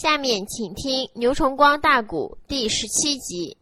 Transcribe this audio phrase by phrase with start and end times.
[0.00, 3.54] 下面请听《牛崇光大鼓》第十七集。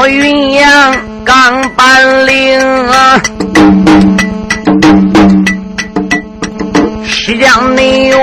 [0.00, 3.20] 轻巧云阳刚搬领啊，
[7.04, 8.22] 西江内我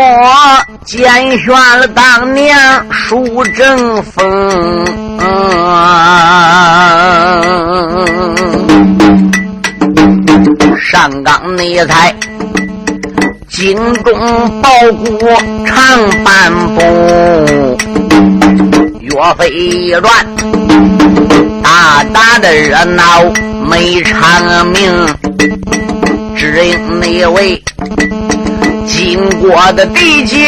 [0.84, 1.06] 拣
[1.38, 2.58] 选了当年
[2.92, 4.86] 苏正峰，
[10.82, 12.16] 上岗内才
[13.50, 14.20] 精忠
[14.62, 14.70] 报
[15.20, 15.30] 国
[15.66, 15.76] 长
[16.24, 17.78] 半步。
[19.00, 20.26] 岳飞传，
[21.64, 23.24] 大大的热闹
[23.70, 24.92] 没长命，
[26.36, 27.62] 只因那位
[28.88, 30.48] 经过的地界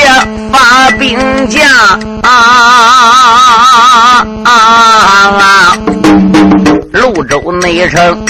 [0.52, 1.61] 发兵将
[2.22, 2.31] 啊
[4.44, 4.45] 啊！
[4.45, 4.52] 啊！
[5.39, 5.77] 啊
[6.91, 8.25] 泸州内城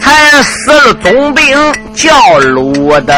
[0.00, 1.56] 才死了总兵
[1.94, 3.14] 叫鲁登。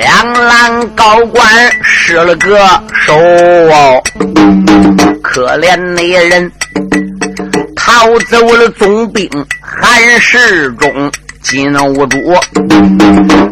[0.00, 1.46] 两蓝高官
[1.82, 2.56] 失了个
[3.06, 4.02] 手哦，
[5.22, 6.50] 可怜那人
[7.76, 9.28] 逃走了总兵
[9.60, 12.34] 韩世忠，金兀术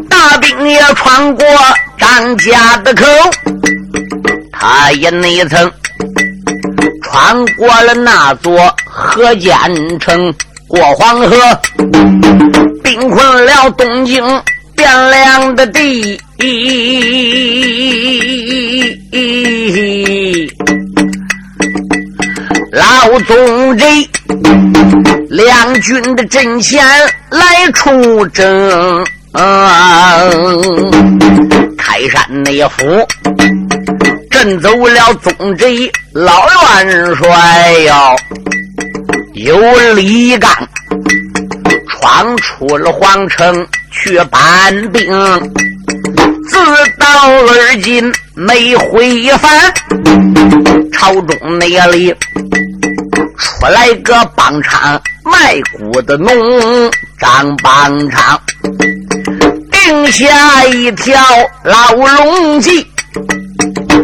[0.09, 1.45] 大兵也穿过
[1.99, 3.05] 张家的口，
[4.51, 5.71] 他也那曾
[7.03, 9.53] 穿过了那座河间
[9.99, 10.33] 城，
[10.67, 11.37] 过黄河，
[12.83, 14.23] 兵困了东京。
[14.79, 16.17] 汴梁的地，
[22.71, 24.09] 老总贼
[25.29, 26.81] 两军的阵前
[27.29, 29.05] 来出征，
[31.77, 33.05] 开山内府
[34.31, 38.15] 震走了总贼老元帅哟，
[39.33, 39.59] 有
[39.93, 40.49] 李刚
[41.89, 43.67] 闯出了皇城。
[43.91, 45.03] 去搬兵，
[46.47, 46.57] 自
[46.97, 49.73] 到而今没回返。
[50.91, 52.13] 朝中那里
[53.37, 56.29] 出来个帮场卖谷的农
[57.19, 58.41] 张帮场，
[59.71, 61.21] 定下一条
[61.63, 62.85] 老龙计，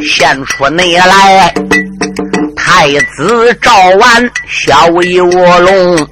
[0.02, 1.54] 献出内来
[2.56, 6.08] 太子赵完小卧龙，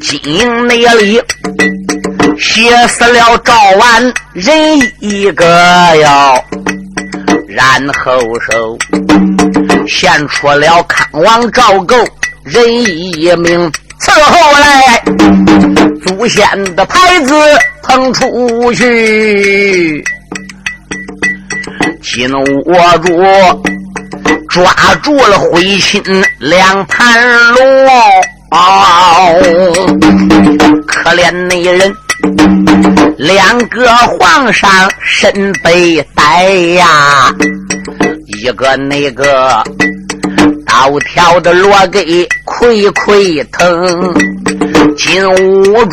[0.00, 1.20] 金营那里。
[2.38, 5.46] 写死了赵完人一个
[5.96, 6.44] 哟，
[7.48, 8.78] 然后手
[9.86, 11.96] 献出了康王赵构
[12.42, 15.02] 人一名，伺候来
[16.06, 17.34] 祖先的牌子
[17.82, 20.04] 捧出去，
[22.02, 22.30] 紧
[22.66, 23.22] 握住
[24.48, 24.72] 抓
[25.02, 26.02] 住了灰心
[26.38, 27.22] 两盘
[27.54, 27.64] 龙，
[30.86, 31.94] 可怜那人。
[33.16, 34.70] 两个皇上
[35.02, 37.32] 身背带呀，
[38.26, 39.62] 一个那个
[40.66, 42.04] 刀挑的罗给
[42.44, 44.14] 溃溃疼，
[44.96, 45.86] 金兀术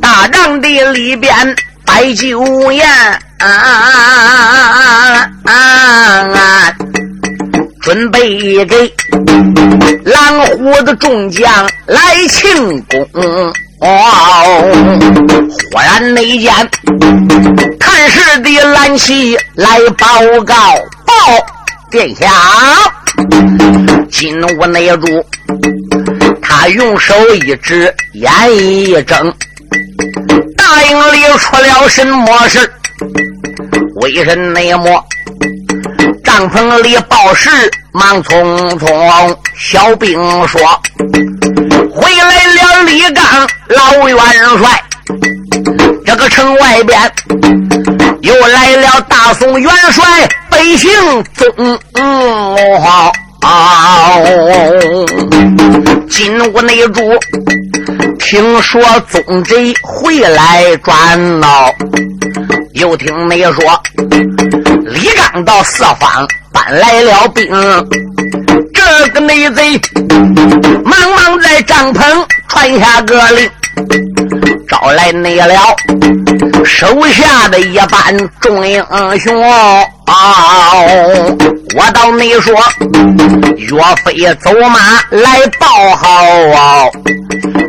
[0.00, 1.32] 大帐的里边
[1.86, 2.86] 摆酒宴，
[7.80, 8.92] 准备给
[10.04, 11.48] 狼虎的众将
[11.86, 13.08] 来庆功。
[13.80, 13.86] 哦，
[15.72, 16.52] 忽然那间，
[17.78, 20.06] 探视的蓝旗来报
[20.44, 20.54] 告，
[21.06, 21.14] 报
[21.90, 22.26] 殿下，
[24.10, 25.24] 金屋内住，
[26.42, 29.32] 他用手一指，眼一睁，
[30.56, 32.58] 大营里出了什么事？
[34.00, 35.04] 为什内么？
[36.24, 37.48] 帐篷里报事，
[37.92, 40.18] 忙匆匆，小兵
[40.48, 40.60] 说。
[41.92, 43.24] 回来了，李刚
[43.68, 44.18] 老元
[44.58, 44.82] 帅，
[46.04, 46.98] 这个城外边
[48.22, 50.90] 又来了大宋元帅，百姓
[51.34, 53.12] 宗哦，
[56.10, 57.02] 金屋内住，
[58.18, 61.72] 听说宗贼回来转闹，
[62.74, 63.82] 又听没说
[64.84, 67.46] 李刚到四方搬来了兵。
[69.00, 69.80] 这个内贼
[70.84, 72.02] 忙忙在帐篷
[72.48, 73.48] 传下个令，
[74.68, 75.54] 招来内了
[76.64, 78.84] 手下的一班众英
[79.20, 79.40] 雄，
[81.76, 82.56] 我倒没说，
[83.56, 84.80] 岳飞走马
[85.10, 86.90] 来报号，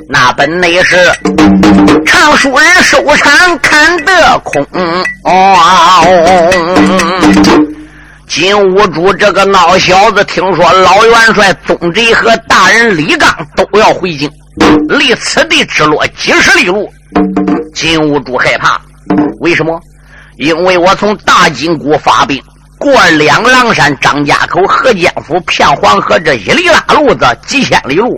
[0.09, 0.97] 那本内是
[2.07, 4.65] 常书人收场看得空。
[8.29, 14.31] 金兀术这个孬小子，听说老元帅宗贼和大人李刚都要回京，
[14.87, 16.87] 离此地之落几十里路。
[17.73, 18.79] 金兀术害怕，
[19.39, 19.81] 为什么？
[20.37, 22.39] 因为我从大金谷发兵，
[22.77, 28.15] 过两狼山、张家口、河间府、骗黄河这一里拉路子几千里路，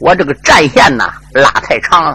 [0.00, 2.14] 我这个战线呐拉太长了。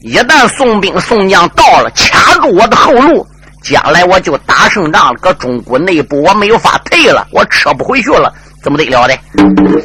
[0.00, 3.26] 一旦送兵送将到了，掐住我的后路。
[3.64, 8.30] 将来我就打胜仗了，搁中国内部我没有法退了，我撤不回去了，
[8.62, 9.18] 怎么得了的？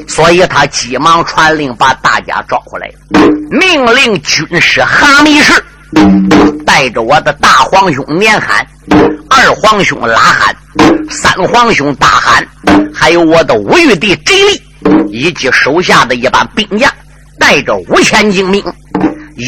[0.05, 2.91] 所以他急忙传令，把大家召回来，
[3.49, 5.63] 命令军师哈密士
[6.65, 8.67] 带着我的大皇兄年罕、
[9.29, 10.53] 二皇兄拉罕、
[11.09, 12.45] 三皇兄大罕，
[12.93, 14.61] 还有我的五玉帝贼力，
[15.09, 16.91] 以及手下的一班兵将，
[17.39, 18.63] 带着五千精兵。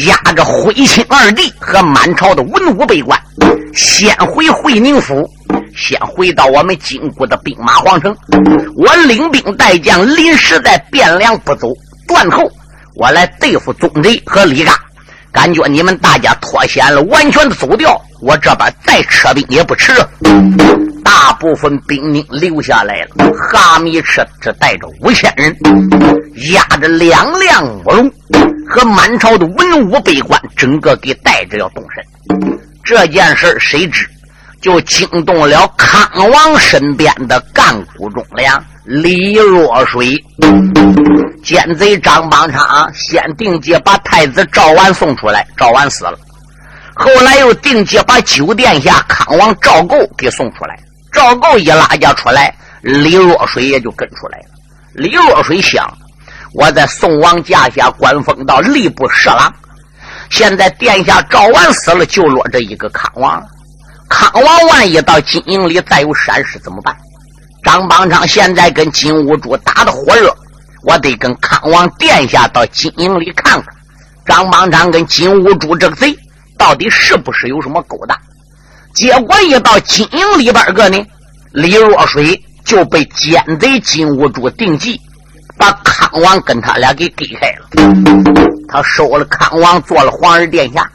[0.06, 3.20] 押着徽钦二弟和满朝的文武百官，
[3.74, 5.28] 先回会宁府，
[5.76, 8.16] 先回到我们金国的兵马皇城。
[8.74, 11.68] 我领兵带将临时在汴梁不走，
[12.08, 12.50] 断后
[12.94, 14.74] 我来对付宗贼和李刚。
[15.30, 19.92] 感觉你们大家脱险了，完全的走掉，我这边再撤兵也不迟。
[21.04, 25.56] 大部分兵丁留下来了，哈密车只带着五千人，
[26.52, 28.10] 押着两辆乌龙。
[28.68, 32.02] 和满朝的文武百官，整个给带着要动身。
[32.82, 34.08] 这件事谁知，
[34.62, 40.16] 就惊动了康王身边的干部忠良李若水。
[41.44, 46.18] 奸贼张邦昌先定计把太子赵完送出来，赵完死了。
[46.94, 50.78] 后来又定计把九殿下康王赵构给送出来，
[51.12, 54.46] 赵构一拉架出来，李若水也就跟出来了。
[54.94, 55.86] 李若水想。
[56.54, 59.50] 我在宋王驾下官封到吏部侍郎，
[60.28, 63.42] 现在殿下赵完死了，就落这一个康王。
[64.10, 66.94] 康王万一到金营里再有闪失怎么办？
[67.64, 70.30] 张邦昌现在跟金兀术打的火热，
[70.82, 73.74] 我得跟康王殿下到金营里看看，
[74.26, 76.14] 张邦昌跟金兀术这个贼
[76.58, 78.14] 到底是不是有什么勾当？
[78.94, 81.04] 结果一到金营里边个呢，
[81.52, 85.00] 李若水就被奸贼金兀术定计。
[85.58, 87.68] 把康王跟他俩给给开了，
[88.66, 90.90] 他收了康王做了皇儿殿下。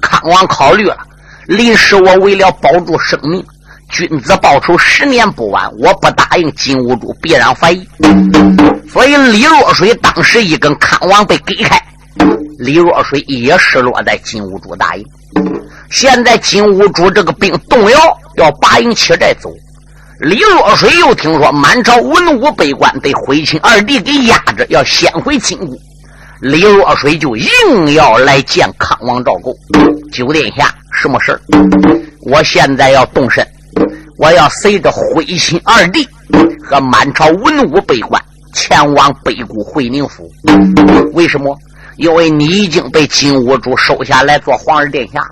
[0.00, 0.96] 康王考虑了，
[1.46, 3.44] 临时我为了保住生命，
[3.90, 7.86] 君子报仇十年不晚，我不答应金兀术必然怀疑。
[8.90, 11.78] 所以李若水当时一跟康王被给开，
[12.60, 15.04] 李若水也失落在金兀术大营。
[15.90, 17.98] 现在金兀术这个兵动摇，
[18.36, 19.50] 要拔营起寨走。
[20.18, 25.74] 李若水又听说满朝文武百官被徽钦二弟给压着，要先回金国。
[26.42, 29.56] 李若水就硬要来见康王赵构。
[30.12, 31.40] 九殿下，什么事
[32.30, 33.46] 我现在要动身，
[34.18, 36.06] 我要随着徽钦二弟
[36.62, 38.22] 和满朝文武百官
[38.52, 40.30] 前往北固会宁府。
[41.14, 41.56] 为什么？
[42.00, 45.22] 因为你已经被金兀术收下来做皇儿殿下。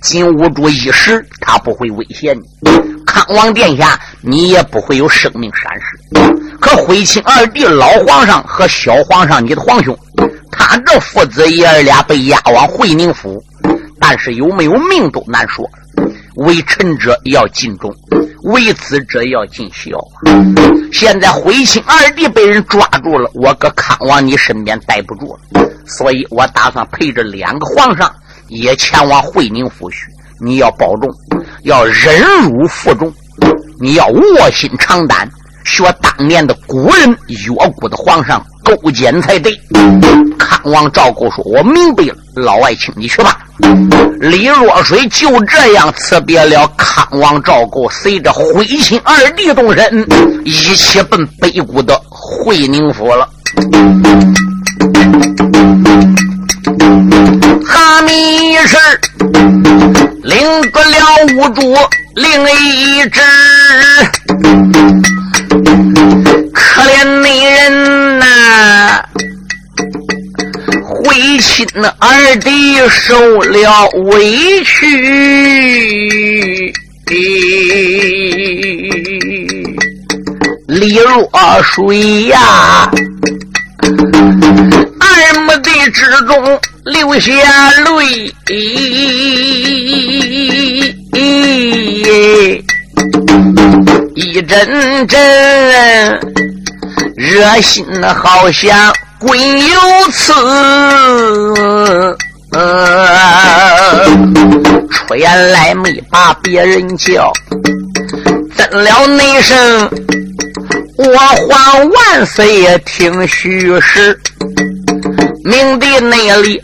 [0.00, 2.70] 金兀术一时他不会威胁你，
[3.04, 6.58] 康王殿下你也不会有生命闪失。
[6.58, 9.94] 可徽钦二弟老皇上和小皇上你的皇兄，
[10.50, 13.42] 他这父子爷儿俩被押往会宁府，
[14.00, 15.68] 但是有没有命都难说。
[16.36, 17.94] 为臣者要尽忠，
[18.44, 19.98] 为子者要尽孝。
[20.92, 28.12] 现在徽钦二弟被人抓住了，我搁康王你身边待不住了，所以我打算陪着两个皇上。
[28.48, 30.06] 也前往会宁府去，
[30.38, 31.10] 你要保重，
[31.62, 33.10] 要忍辱负重，
[33.80, 35.26] 你要卧薪尝胆，
[35.64, 39.58] 学当年的古人越国的皇上勾践才对。
[40.54, 43.38] 康王赵构说：“我明白了，老外，请你去吧。”
[44.20, 50.06] 李若水就这样辞别了康王赵构，随着徽钦二弟动身，
[50.44, 53.28] 一起奔北谷的会宁府了。
[57.66, 58.76] 哈密士
[60.22, 60.38] 领
[60.70, 60.96] 得了
[61.36, 61.76] 五主
[62.14, 63.20] 另一支，
[66.52, 69.04] 可怜那人呐，
[71.46, 71.66] 亲
[72.00, 76.72] 二弟受了委屈，
[80.66, 81.30] 李若
[81.62, 82.90] 水呀。
[84.98, 87.30] 二目的之中流下
[87.70, 88.34] 泪，
[94.16, 96.18] 一阵阵，
[97.14, 98.92] 热心好像
[99.24, 99.38] 唯
[99.68, 100.32] 有刺。
[104.90, 107.32] 出言来没把别人叫，
[108.56, 109.90] 怎了那声
[110.96, 114.16] 我还万岁也听虚实，
[115.44, 116.62] 明的那里。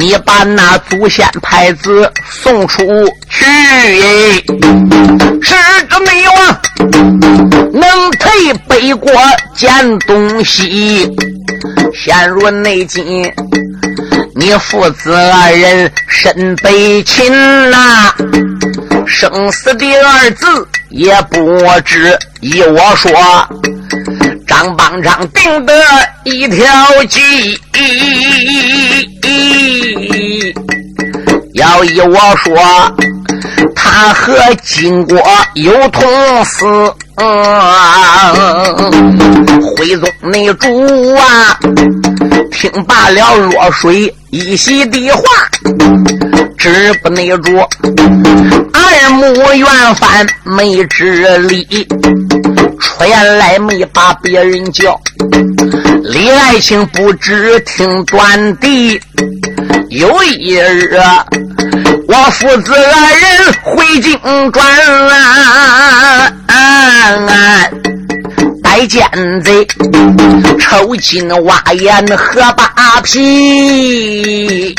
[0.00, 2.82] 你把那祖先牌子送出
[3.28, 3.44] 去，
[5.42, 5.54] 是
[5.90, 6.60] 个没王
[7.70, 9.12] 能退北国
[9.54, 11.06] 见东西。
[11.92, 13.30] 陷入内境，
[14.34, 18.10] 你父子二人身被擒呐，
[19.06, 22.18] 生死的二字也不知。
[22.40, 23.12] 依我说，
[24.60, 25.72] 张邦昌定得
[26.24, 27.58] 一条计。
[31.54, 32.94] 要依我说，
[33.74, 35.18] 他和金国
[35.54, 36.66] 有同死。
[39.78, 41.58] 徽宗内主啊，
[42.52, 45.22] 听罢了落水一席的话，
[46.58, 47.56] 知不内主
[48.74, 49.24] 二目
[49.54, 51.66] 圆翻没知理，
[52.80, 54.98] 出言来没把别人叫。
[56.02, 59.00] 李爱卿不知听短的，
[59.90, 60.98] 有一日。
[62.08, 64.18] 我父子二人回京
[64.50, 64.64] 转，
[68.62, 69.08] 带奸
[69.44, 69.66] 贼
[70.58, 74.74] 抽筋挖眼喝扒皮。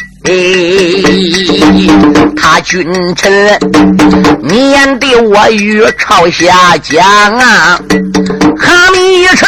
[2.35, 2.85] 他君
[3.15, 3.57] 臣
[4.43, 7.03] 免得我与朝下讲
[7.39, 7.79] 啊，
[8.55, 9.45] 哈密赤，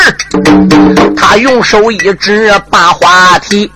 [1.16, 3.72] 他用手一指把话题。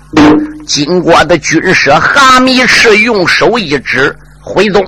[0.65, 4.83] 经过的军师哈密赤用手一指：“回宗，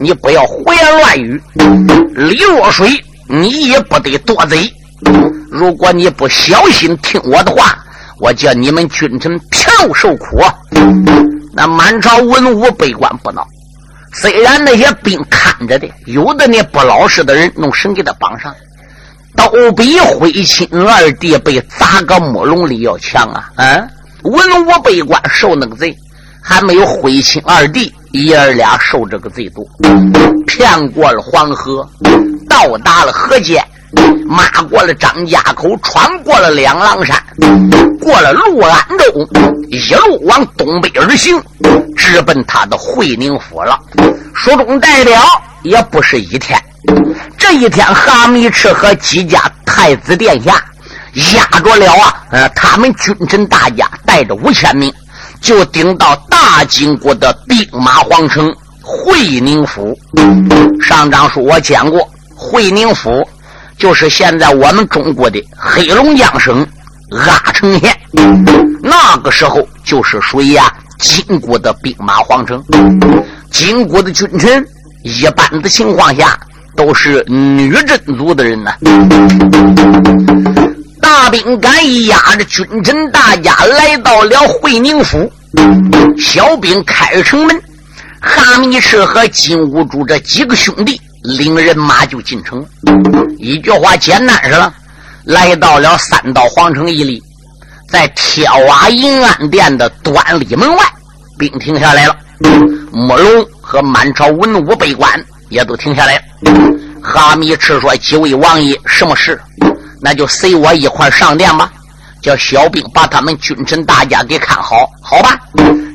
[0.00, 1.40] 你不要胡言乱语。
[2.16, 2.90] 李若水，
[3.28, 4.68] 你也不得多嘴。
[5.48, 7.78] 如果你不小心听我的话，
[8.18, 10.42] 我叫你们君臣票受苦。”
[11.52, 13.46] 那满朝文武百官不闹。
[14.14, 18.54] 虽然那些兵看着的，有的呢不老实的人弄绳给他绑上，
[19.36, 23.50] 都比徽钦二弟被砸个木笼里要强啊！
[23.56, 23.88] 嗯。
[24.22, 25.96] 文武百官受那个罪，
[26.40, 29.66] 还没有徽钦二弟爷儿俩受这个罪多。
[30.46, 31.84] 骗过了黄河，
[32.48, 33.64] 到达了河间，
[34.26, 37.22] 骂过了张家口，穿过了两狼山，
[38.00, 39.28] 过了陆安州，
[39.68, 41.40] 一路往东北而行，
[41.96, 43.78] 直奔他的会宁府了。
[44.34, 45.20] 书中代表
[45.62, 46.58] 也不是一天，
[47.36, 50.62] 这一天，哈密赤和几家太子殿下。
[51.36, 52.24] 压着了啊！
[52.30, 54.90] 呃，他们君臣大家带着五千名，
[55.42, 58.50] 就顶到大金国的兵马皇城
[58.82, 59.94] 会宁府。
[60.80, 63.10] 上章书我讲过，会宁府
[63.78, 66.66] 就是现在我们中国的黑龙江省
[67.10, 67.96] 阿城县。
[68.82, 72.62] 那个时候就是属于啊金国的兵马皇城。
[73.50, 74.64] 金国的君臣
[75.02, 76.38] 一般的情况下
[76.76, 78.72] 都是女真族的人呢。
[81.00, 85.30] 大兵赶一压着君臣大家来到了会宁府，
[86.16, 87.62] 小兵开城门，
[88.20, 92.64] 哈密赤和金兀术这几个兄弟领人马就进城。
[93.38, 94.72] 一句话简单是了，
[95.24, 97.22] 来到了三道皇城一里，
[97.88, 100.84] 在天瓦银安殿的端里门外，
[101.38, 102.16] 兵停下来了，
[102.92, 106.22] 慕容和满朝文武百官也都停下来了。
[107.02, 109.40] 哈密赤说：“几位王爷，什么事？”
[110.00, 111.70] 那就随我一块上殿吧，
[112.20, 115.38] 叫小兵把他们君臣大家给看好，好吧？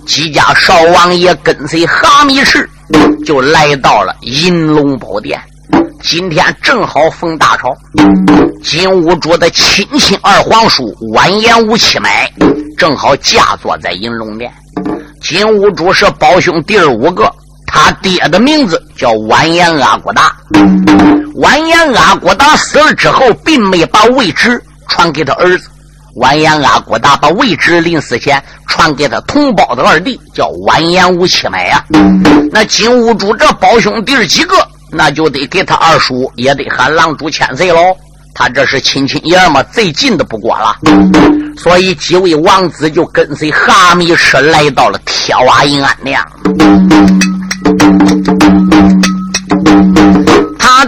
[0.06, 2.70] 几家少王爷跟随哈密赤，
[3.26, 5.40] 就来到了银龙宝殿。
[6.02, 7.76] 今天正好逢大朝，
[8.64, 12.32] 金兀术的亲亲二皇叔完颜吴七买
[12.78, 14.52] 正好驾坐在银龙殿。
[15.22, 17.30] 金兀术是胞兄第二五个，
[17.66, 20.34] 他爹的名字叫完颜阿骨达。
[21.36, 25.70] 完颜阿骨达死了之后，并没把位置传给他儿子。
[26.18, 31.84] 完颜阿骨达把位置临死前传给他同胞的二弟，叫完颜吴七买呀。
[32.52, 34.56] 那金兀术这胞兄弟几个，
[34.92, 37.96] 那就得给他二叔，也得喊狼主千岁喽。
[38.34, 40.76] 他这是亲亲爷们，最近的不过了。
[41.58, 46.20] 所以几位王子就跟随哈密赤来到了铁瓦银安殿。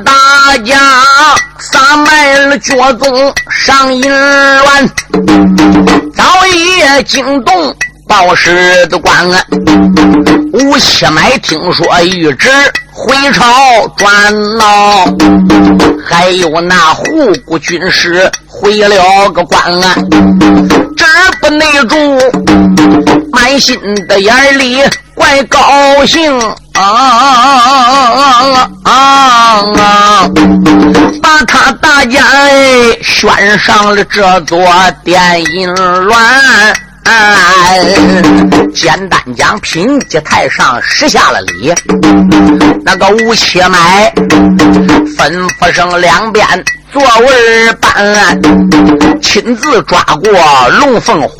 [0.05, 0.75] 大家
[1.91, 4.87] 他卖了脚宗上银銮，
[6.15, 7.75] 早已惊动
[8.07, 9.11] 报事的官。
[10.53, 12.47] 吴七买听说谕旨，
[12.91, 13.43] 回朝
[13.97, 14.07] 转
[14.59, 15.03] 闹，
[16.05, 19.95] 还有那护国军师回了个关啊，
[20.95, 21.05] 这
[21.41, 21.97] 不内住，
[23.31, 24.81] 满心的眼里
[25.13, 26.37] 怪高兴
[26.73, 26.81] 啊啊
[28.15, 30.29] 啊啊啊！
[31.21, 34.67] 把他大家哎选上了这座
[35.03, 36.15] 电音銮。
[38.73, 41.73] 简单讲，品级台上施下了礼。
[42.85, 44.13] 那个吴七买
[45.17, 46.47] 吩咐声两边
[46.91, 48.41] 座位办，
[49.21, 51.35] 亲自抓过龙凤火，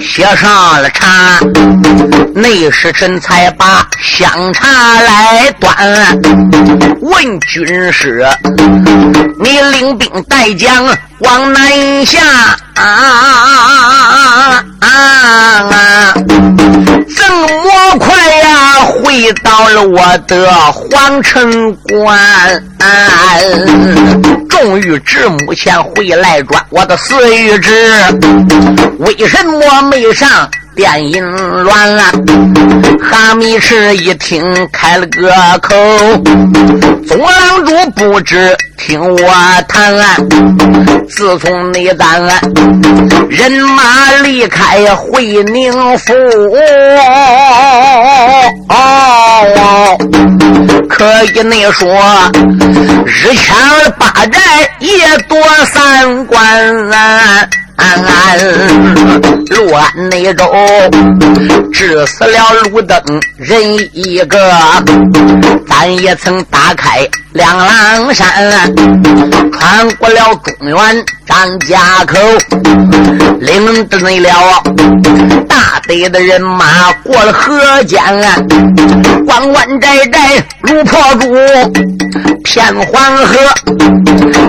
[0.00, 1.40] 写上了茶。
[2.34, 4.68] 内侍臣才把香茶
[5.00, 5.74] 来端。
[7.00, 8.24] 问军师，
[9.40, 10.86] 你领兵带将
[11.24, 12.20] 往南下？
[12.74, 16.14] 啊啊啊啊！
[17.16, 18.80] 怎么快呀？
[19.04, 22.64] 回到了我的皇城关，
[24.48, 27.70] 终于至目前回来转我的四玉旨，
[28.98, 30.48] 为什么没上？
[30.74, 31.22] 电音
[31.64, 32.02] 乱了，
[33.02, 35.74] 哈密士一听开了个口，
[37.06, 39.16] 总郎主不知听我
[39.68, 39.94] 谈。
[41.08, 42.20] 自从那单
[43.30, 46.12] 人马离开会宁府，
[50.88, 51.88] 可以你说
[53.06, 53.56] 日前
[53.98, 54.40] 八寨
[54.80, 55.40] 也夺
[55.72, 56.90] 三关。
[56.90, 58.00] 啊安
[60.10, 60.44] 内州
[61.72, 63.02] 治死了路灯
[63.36, 63.58] 人
[63.92, 64.38] 一个，
[65.66, 67.00] 咱也曾打开
[67.32, 68.26] 两狼山，
[69.52, 70.76] 穿过了中原
[71.26, 72.18] 张家口，
[73.40, 74.62] 领着那了
[75.48, 77.98] 大队的人马过了河间，
[79.26, 81.34] 关关寨寨如破竹，
[82.44, 83.34] 偏黄河，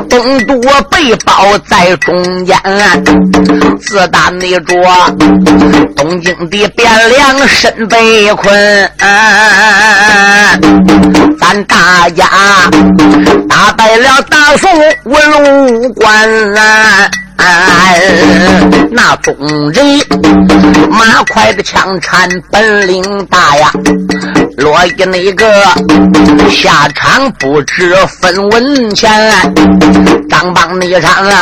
[0.09, 0.59] 东渡
[0.89, 2.57] 北包在中间。
[3.79, 4.75] 自打那着
[5.95, 8.89] 东京的汴梁身被困，
[11.39, 12.25] 咱大家
[13.47, 14.69] 打败了大宋
[15.03, 17.22] 文武官。
[18.91, 19.35] 那宗
[19.71, 19.85] 人
[20.89, 23.71] 马快的枪铲本领大呀，
[24.57, 25.45] 落一那个
[26.49, 29.09] 下场不知分文钱。
[30.29, 31.41] 张邦那场啊，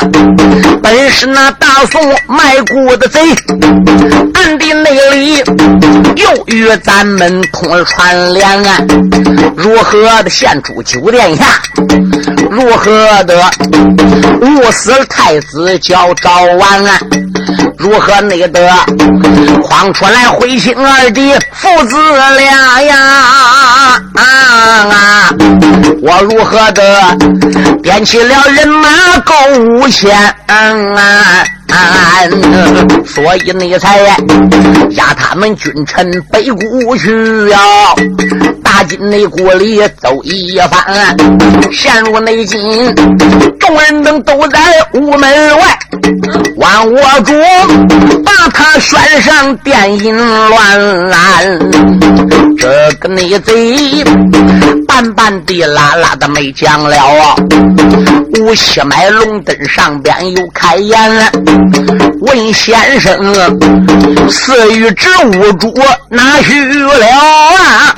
[0.81, 3.19] 本是那大宋卖国的贼，
[4.33, 5.37] 暗地内里
[6.15, 8.77] 又与咱们通了串联啊。
[9.55, 11.45] 如何的献出酒殿下？
[12.49, 13.41] 如何的
[14.41, 15.79] 误死太子？
[15.81, 16.99] 叫赵王啊，
[17.77, 18.69] 如何那得
[19.63, 21.97] 慌出来回亲二弟父子
[22.37, 22.95] 俩呀？
[24.13, 25.33] 啊啊！
[26.01, 27.17] 我如何的
[27.81, 30.11] 点起了人马够五千？
[33.05, 33.97] 所以你才
[34.91, 37.57] 压他们君臣北谷去呀！
[38.81, 41.15] 大金内国里走一番，
[41.71, 42.59] 陷入内境，
[43.59, 44.59] 众人等都在
[44.95, 45.79] 屋门外。
[46.57, 47.31] 望我主
[48.25, 51.59] 把他选上电音乱，
[52.57, 54.03] 这个内贼
[54.87, 57.35] 半半的拉拉的没讲了啊！
[58.39, 61.25] 吴七买龙灯上边又开言了，
[62.21, 63.15] 问先生，
[64.27, 65.71] 四玉之五主
[66.09, 67.93] 哪去了啊？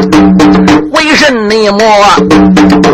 [0.91, 1.53] 为什么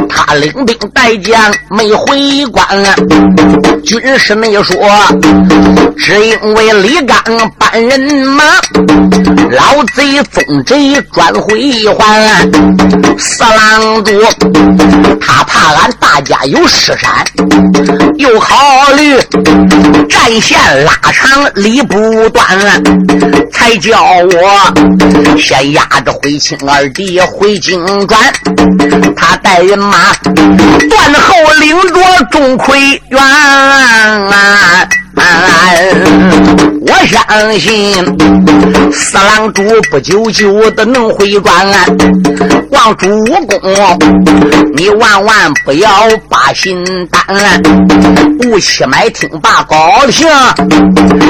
[0.09, 2.65] 他领兵带将没回关？
[3.83, 4.75] 军师没说，
[5.97, 7.17] 只因为李刚
[7.57, 8.43] 搬人马，
[9.51, 12.49] 老贼总贼转回还。
[13.17, 14.11] 四郎主
[15.19, 17.25] 他怕俺大家有失山，
[18.17, 18.55] 又考
[18.95, 19.17] 虑
[20.07, 22.45] 战线拉长理不断，
[23.51, 28.19] 才叫我先压着回青二弟回京转。
[29.15, 32.01] 他带人马断后领着
[32.31, 33.21] 钟馗元。
[36.81, 37.93] 我相信
[38.91, 41.67] 四郎主不久就的能回转。
[42.71, 43.99] 望主公，
[44.75, 45.89] 你万万不要
[46.29, 47.61] 把心担。
[48.45, 50.27] 吴七买听罢高兴，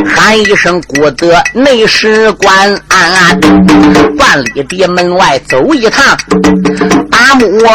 [0.06, 2.80] 喊一声孤德内侍官，
[4.18, 6.06] 万里的门外走一趟。
[7.20, 7.68] 马木龙，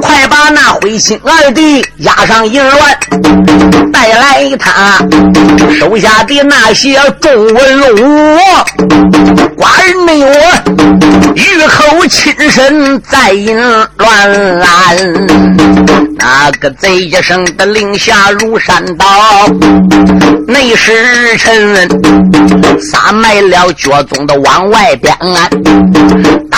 [0.00, 4.98] 快把那灰心二弟押上银銮，带来他
[5.76, 8.38] 手下的那些众文武，
[9.56, 10.30] 寡人没我
[11.34, 14.06] 玉口亲身在银銮，
[16.16, 19.04] 那个贼一声的令下如山倒，
[20.46, 21.88] 内时辰
[22.80, 25.12] 撒埋了脚踪的往外边，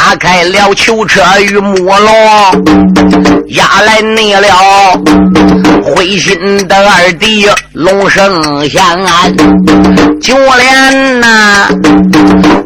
[0.07, 2.07] 打开了囚车与木笼，
[3.49, 4.47] 押来你了
[5.83, 9.35] 灰心的二弟龙生相安，
[10.21, 11.71] 就连那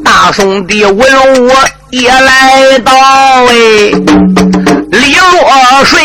[0.05, 0.99] 大宋的文
[1.41, 1.51] 武
[1.91, 3.55] 也来到哎。
[4.91, 6.01] 李落水，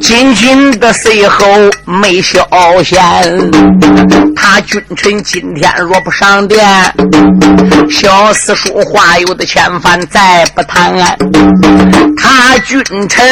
[0.00, 1.46] 紧紧的随后
[1.84, 2.46] 没消
[2.82, 3.00] 闲。
[4.36, 6.62] 他君臣今天若不上殿，
[7.90, 10.92] 小四说话有的千番再不谈。
[12.16, 13.24] 他君臣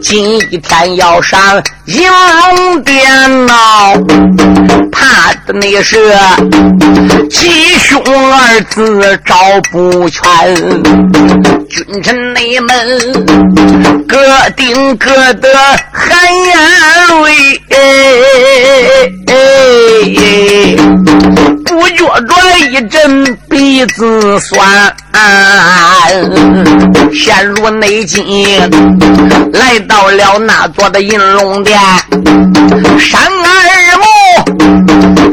[0.00, 3.94] 今天要上银龙殿闹，
[4.92, 6.12] 怕的那是
[7.30, 9.34] 吉凶二字找
[9.72, 10.22] 不全。
[11.68, 12.16] 君臣。
[12.38, 14.16] 你们各
[14.56, 15.48] 地顶各的
[15.92, 16.10] 含
[16.44, 16.58] 眼
[17.22, 17.30] 泪，
[21.64, 22.34] 不觉着
[22.72, 24.92] 一阵鼻子酸，
[27.14, 28.26] 陷入内境，
[29.52, 31.78] 来到了那座的银龙殿，
[32.98, 34.04] 山二目。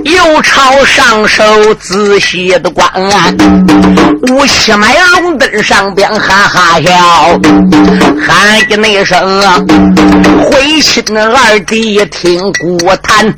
[0.03, 2.87] 又朝上手仔细的观，
[4.29, 7.39] 吴七买龙灯上边哈哈笑，
[8.19, 9.57] 喊一那声啊
[10.43, 13.33] 回亲二弟听古谈。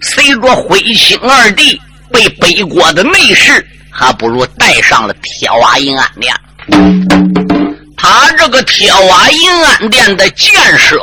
[0.00, 1.80] 随着回亲二弟
[2.10, 6.34] 被北国的内侍，还不如带上了铁瓦银安殿。
[7.96, 10.98] 他这个铁瓦银安殿的建设。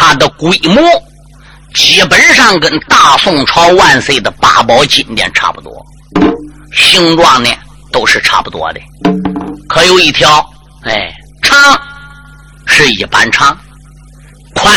[0.00, 0.80] 它的规模
[1.74, 5.72] 基本上跟大宋朝万岁的八宝金殿差不多，
[6.72, 7.50] 形状呢
[7.90, 8.80] 都是差不多的，
[9.68, 10.48] 可有一条，
[10.84, 11.58] 哎，长
[12.64, 13.58] 是一般长，
[14.54, 14.72] 宽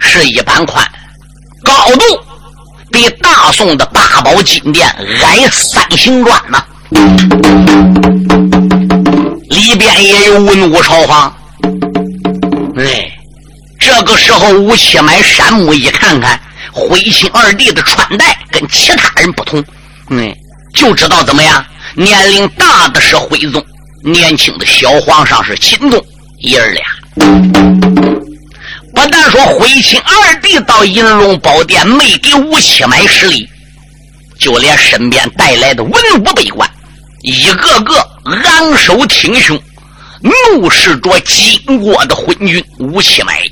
[0.00, 0.86] 是一般宽，
[1.64, 2.00] 高度
[2.92, 4.86] 比大宋的八宝金殿
[5.22, 6.62] 矮三星砖呢，
[9.48, 11.34] 里边也有文武朝皇，
[12.76, 13.15] 哎。
[13.86, 16.40] 这个时候，吴七买山木一看看
[16.72, 19.64] 徽钦二弟的穿戴跟其他人不同，
[20.10, 20.34] 嗯，
[20.74, 21.64] 就知道怎么样？
[21.94, 23.64] 年龄大的是徽宗，
[24.02, 26.04] 年轻的小皇上是钦宗，
[26.40, 26.84] 爷儿俩。
[28.92, 33.48] 不但说徽钦二弟到银龙宝殿没给吴七买施礼，
[34.36, 36.68] 就连身边带来的文武百官，
[37.22, 37.94] 一个个
[38.24, 39.56] 昂首挺胸，
[40.52, 43.48] 怒视着经过的昏君吴七买。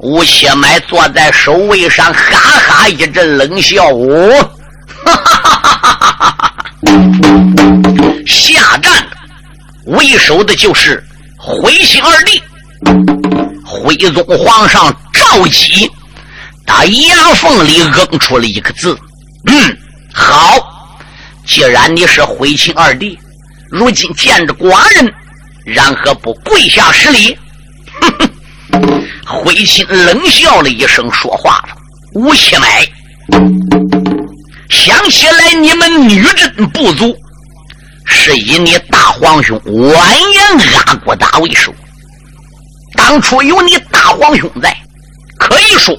[0.00, 3.88] 吴七买坐在首位上，哈哈一阵冷笑。
[5.04, 6.54] 哈哈哈哈哈！
[8.26, 9.06] 下战
[9.86, 11.02] 为首的就是
[11.36, 12.42] 徽钦二弟，
[13.64, 15.90] 徽宗皇上赵姬，
[16.64, 18.96] 打牙缝里扔出了一个字
[19.46, 19.76] ：“嗯，
[20.12, 20.70] 好。
[21.46, 23.18] 既然你是徽钦二弟，
[23.70, 25.12] 如今见着寡人，
[25.64, 27.36] 然何不跪下施礼？”
[28.00, 28.30] 哼哼。
[29.26, 31.74] 灰心冷笑了一声，说话了
[32.14, 32.86] ：“吴七买，
[34.68, 37.16] 想起来你们女真部族
[38.04, 41.74] 是以你大皇兄完颜阿骨打为首，
[42.96, 44.76] 当初有你大皇兄在，
[45.38, 45.96] 可以说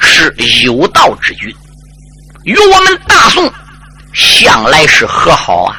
[0.00, 1.48] 是有道之君，
[2.44, 3.50] 与我们大宋
[4.12, 5.76] 向来是和好啊。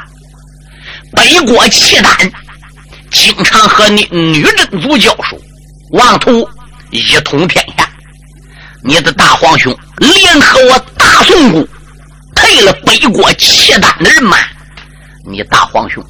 [1.13, 2.31] 北国契丹
[3.11, 5.37] 经常和你女真族交手，
[5.91, 6.47] 妄图。”
[6.91, 7.87] 一统天下，
[8.83, 11.67] 你的大皇兄联合我大宋国，
[12.35, 14.37] 退了北国契丹的人马，
[15.25, 16.03] 你大皇兄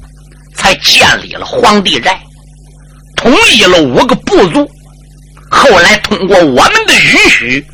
[0.54, 2.18] 才建立了皇帝寨，
[3.16, 4.66] 统一了五个部族。
[5.50, 7.64] 后来通过我们的允许，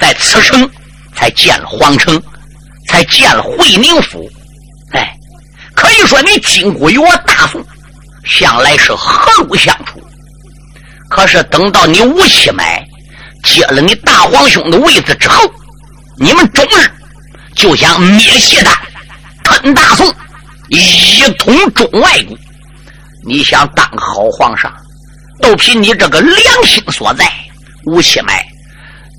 [0.00, 0.68] 在此城
[1.16, 2.22] 才建了皇城，
[2.86, 4.30] 才建了会宁府。
[4.92, 5.12] 哎，
[5.74, 7.64] 可以说你金国与我大宋
[8.24, 10.00] 向来是和睦相处。
[11.10, 12.84] 可是等到你吴七买
[13.42, 15.50] 接了你大皇兄的位子之后，
[16.18, 16.90] 你们中日
[17.54, 18.74] 就想灭契丹、
[19.42, 20.06] 吞大宋，
[20.68, 22.36] 一统中外国。
[23.26, 24.72] 你想当好皇上，
[25.40, 27.30] 都凭你这个良心所在。
[27.86, 28.44] 吴七买，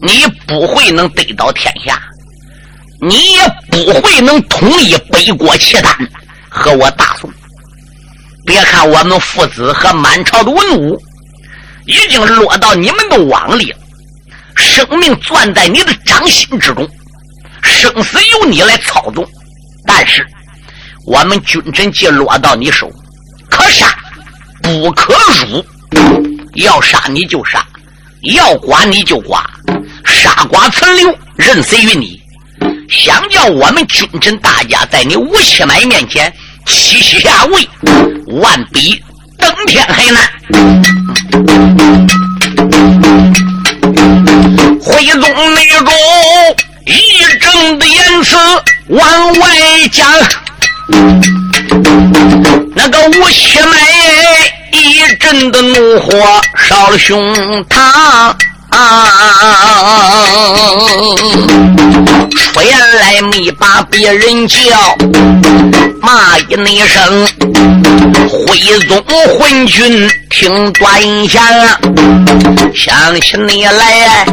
[0.02, 2.00] 你不会能得到天下。
[3.02, 5.96] 你也不会能统一北国契丹
[6.50, 7.32] 和我大宋。
[8.46, 11.02] 别看我们父子和满朝的文武
[11.90, 13.78] 已经落到你们的网里了，
[14.56, 16.88] 生命攥在你的掌心之中，
[17.64, 19.28] 生死由你来操纵。
[19.88, 20.24] 但是
[21.08, 22.88] 我们君臣既落到你手，
[23.50, 23.88] 可杀
[24.62, 25.16] 不可
[25.48, 25.66] 辱，
[26.54, 27.66] 要杀你就杀，
[28.36, 29.44] 要剐你就剐，
[30.06, 32.22] 杀剐存留，任随于你。
[32.88, 36.32] 想叫我们君臣大家在你吴七买面前
[36.68, 37.68] 屈膝下位，
[38.28, 39.04] 万比
[39.40, 40.22] 登天还难。
[44.82, 45.22] 徽宗
[45.56, 45.88] 那种
[46.86, 46.92] 一
[47.40, 48.36] 阵的言辞
[48.88, 49.00] 往
[49.40, 49.48] 外
[49.92, 50.06] 讲，
[52.76, 53.76] 那个吴七美
[54.72, 57.34] 一阵的怒火烧了胸
[57.66, 58.34] 膛。
[58.70, 58.78] 啊
[62.54, 64.58] 出言来没把别人叫，
[66.02, 67.28] 骂一那声，
[68.30, 69.04] 徽宗
[69.38, 71.42] 昏君听端详，
[72.76, 74.26] 想起你来，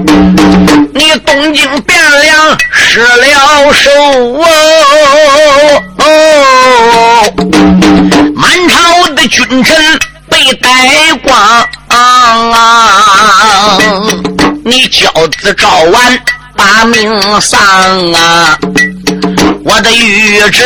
[0.94, 3.90] 你东京汴梁失了手
[5.98, 6.04] 哦，
[8.34, 8.74] 满朝
[9.14, 9.74] 的君臣
[10.28, 10.68] 被逮
[11.22, 11.36] 光。
[11.88, 13.78] 啊！
[14.64, 15.08] 你骄
[15.38, 16.20] 子赵完
[16.54, 17.58] 把命丧
[18.12, 18.58] 啊！
[19.64, 20.64] 我的玉旨，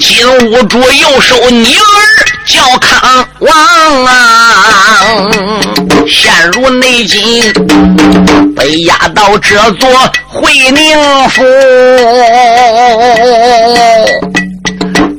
[0.00, 1.80] 金兀术又收女儿
[2.46, 5.28] 叫康王啊！
[6.08, 7.52] 陷入内境，
[8.56, 9.88] 被押到这座
[10.26, 11.44] 会宁府。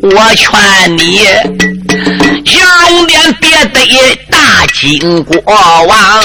[0.01, 1.21] 我劝你。
[2.87, 4.37] 龙殿别得大
[4.73, 5.41] 金国
[5.87, 6.21] 王，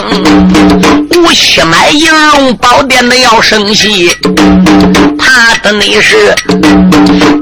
[1.16, 4.11] 吴七买银龙宝殿的要生气，
[5.18, 6.35] 怕的那是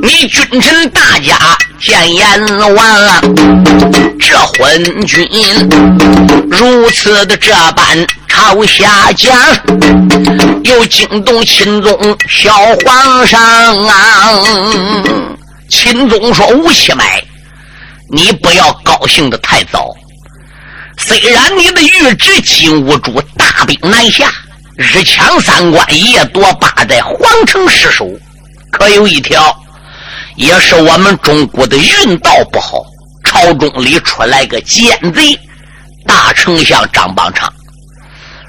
[0.03, 1.37] 你君臣大家
[1.81, 2.85] 见阎王，
[4.21, 5.29] 这昏君
[6.49, 9.37] 如此的这般朝下讲，
[10.63, 12.53] 又惊动钦宗小
[12.85, 13.41] 皇上
[13.89, 14.41] 啊！
[15.69, 17.21] 钦宗说吴七买。
[18.11, 19.95] 你不要高兴的太早。
[20.97, 24.33] 虽然你的御旨金兀术大兵南下，
[24.77, 28.05] 日抢三关，夜夺八寨，皇城失守，
[28.73, 29.57] 可有一条，
[30.37, 32.83] 也是我们中国的运道不好。
[33.25, 35.39] 朝中里出来个奸贼，
[36.07, 37.53] 大丞相张邦昌。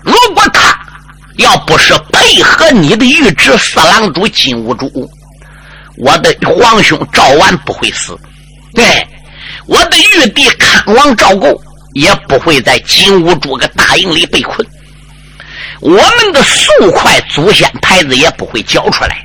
[0.04, 0.74] 如果他
[1.38, 5.12] 要不是配合你的御旨四郎主金兀术，
[5.98, 8.18] 我的皇兄赵完不会死。
[8.74, 9.06] 对。
[9.70, 11.62] 我的玉帝看王赵构
[11.94, 14.68] 也不会在金兀术个大营里被困，
[15.80, 19.24] 我们的素快祖先牌子也不会交出来，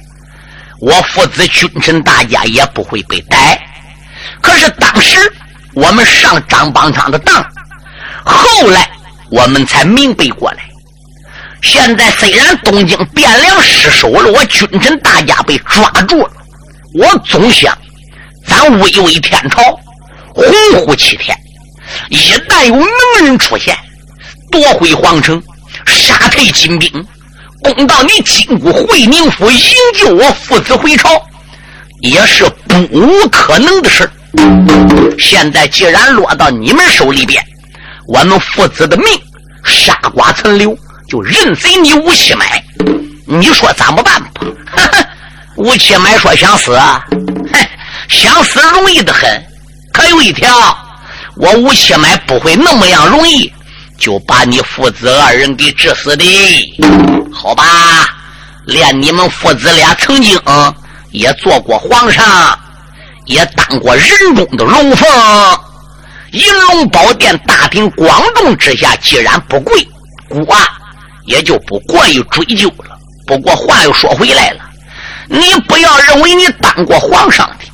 [0.80, 3.58] 我父子君臣大家也不会被逮。
[4.42, 5.18] 可是当时
[5.72, 7.42] 我们上张邦昌的当，
[8.22, 8.90] 后来
[9.30, 10.58] 我们才明白过来。
[11.62, 16.32] 现在虽然东京汴梁失守了，我君臣大家被抓住了，
[16.92, 17.76] 我总想
[18.46, 19.80] 咱威威天朝。
[20.34, 21.36] 洪护七天，
[22.10, 23.76] 一旦有能人出现，
[24.50, 25.40] 夺回皇城，
[25.86, 26.90] 杀退金兵，
[27.62, 31.08] 攻到你金谷会宁府，营救我父子回朝，
[32.00, 34.10] 也是不无可能的事
[35.20, 37.40] 现在既然落到你们手里边，
[38.08, 39.06] 我们父子的命
[39.64, 40.76] 杀剐存留，
[41.08, 42.60] 就任随你吴七买。
[43.26, 44.30] 你说怎么办吧？
[45.56, 47.68] 吴七买说想死，哼，
[48.08, 49.46] 想死容易的很。
[49.94, 50.76] 可有一条，
[51.36, 53.50] 我吴七买不会那么样容易
[53.96, 56.24] 就把你父子二人给治死的，
[57.32, 57.64] 好吧？
[58.66, 60.36] 连你们父子俩曾经
[61.12, 62.58] 也做过皇上，
[63.26, 65.08] 也当过人中的龙凤，
[66.32, 69.86] 银龙宝殿大庭广众之下，既然不跪，
[70.28, 70.58] 孤啊
[71.26, 72.98] 也就不过于追究了。
[73.28, 74.64] 不过话又说回来了，
[75.28, 77.64] 你不要认为你当过皇上的。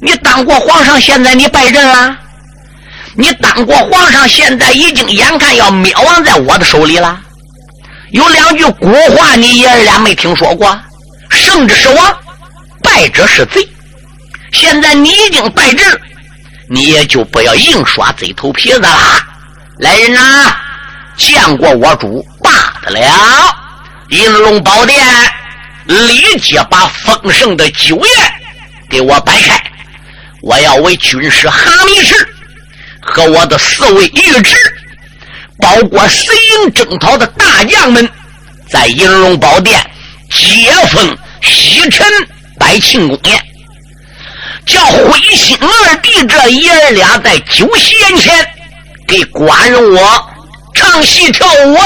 [0.00, 2.16] 你当过皇上，现在你败阵了。
[3.14, 7.18] 你当过皇上，现在已经眼看要灭亡在我的手里了。
[8.10, 10.78] 有两句古话，你爷儿俩没听说过：
[11.30, 12.16] 胜者是王，
[12.82, 13.68] 败者是贼。
[14.52, 16.00] 现在你已经败阵，
[16.68, 18.96] 你也就不要硬耍贼头皮子了。
[19.78, 20.56] 来人呐，
[21.16, 22.50] 见过我主罢
[22.82, 23.02] 得了。
[24.10, 25.04] 银龙宝殿
[25.84, 28.32] 立即把丰盛的酒宴
[28.88, 29.60] 给我摆开。
[30.42, 32.14] 我要为军师哈密士
[33.00, 34.54] 和我的四位御侄，
[35.58, 38.08] 包括随营征讨的大将们，
[38.70, 39.78] 在银龙宝殿
[40.30, 42.06] 接风西城
[42.58, 43.42] 摆庆功宴，
[44.64, 48.46] 叫灰心二弟这爷儿俩在酒席宴前
[49.06, 50.30] 给寡人我
[50.74, 51.76] 唱戏跳舞，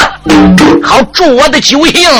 [0.85, 2.11] 好助我的酒兴。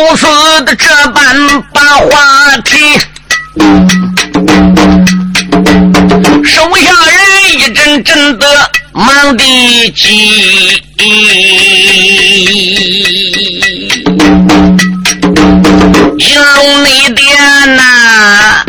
[0.00, 0.24] 如此
[0.64, 1.36] 的这般
[1.74, 2.98] 把话题，
[6.42, 7.20] 手下人
[7.52, 8.46] 一阵阵的
[8.94, 9.44] 忙的
[9.94, 10.80] 急。
[16.16, 18.64] 银龙内殿呐，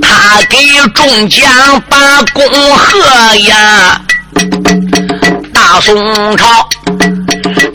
[0.00, 0.56] 他给
[0.94, 2.44] 众将把恭
[2.76, 4.00] 贺呀，
[5.52, 6.68] 大宋朝。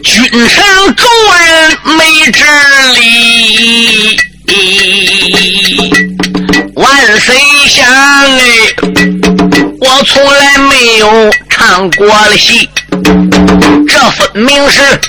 [0.03, 2.43] 君上众人没治
[2.95, 4.19] 理，
[6.75, 7.35] 万岁
[7.67, 8.41] 香哎，
[9.79, 12.69] 我从来没有唱过了戏，
[13.87, 14.99] 这分明是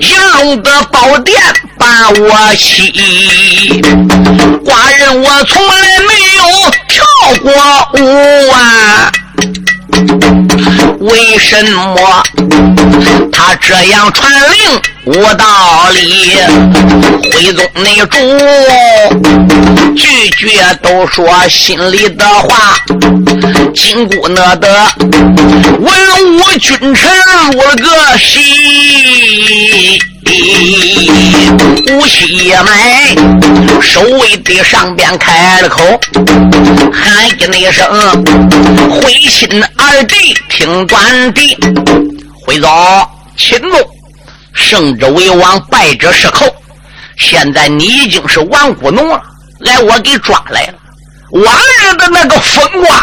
[0.00, 1.40] 银龙的宝殿
[1.78, 2.92] 把我欺，
[4.64, 6.44] 寡人我从来没有
[6.88, 7.04] 跳
[7.42, 7.50] 过
[8.00, 8.04] 舞
[8.50, 9.10] 啊。
[11.00, 12.22] 为什么
[13.32, 16.34] 他这样传令无道理？
[17.30, 18.18] 徽宗内主
[19.94, 20.50] 句句
[20.82, 22.76] 都说心里的话，
[23.74, 24.68] 金箍那的
[25.78, 27.10] 文武君臣
[27.52, 30.00] 入了个戏。
[31.92, 35.82] 吴七门守卫的上边开了口，
[36.92, 37.86] 喊一那声
[38.90, 41.58] ：“回心二弟，听端的。”
[42.44, 42.68] 回走，
[43.36, 43.80] 秦宗，
[44.52, 46.44] 胜者为王，败者是寇。
[47.16, 49.22] 现在你已经是亡国奴了，
[49.60, 50.74] 来，我给抓来了。
[51.30, 53.00] 往日的那个风光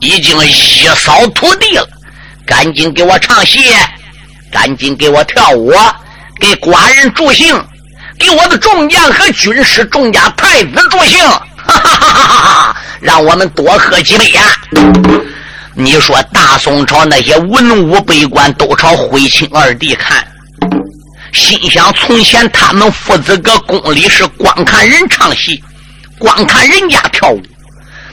[0.00, 1.88] 已经一扫土地了，
[2.46, 3.58] 赶紧给我唱戏，
[4.52, 5.72] 赶紧给我跳舞。
[6.44, 7.58] 给寡人助兴，
[8.18, 12.76] 给我的众将和军师、众家太子助兴，哈哈哈哈哈哈！
[13.00, 14.42] 让我们多喝几杯呀！
[15.74, 20.22] 你说大宋朝那些文武百官都朝徽钦二帝看，
[21.32, 25.64] 心想从前他们父子搁宫里是光看人唱戏，
[26.18, 27.42] 光看人家跳舞。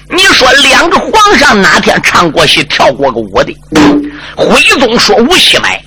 [0.09, 3.53] 你说两个皇上哪天唱过戏、跳过个舞的？
[4.37, 5.83] 徽宗说：“无锡买，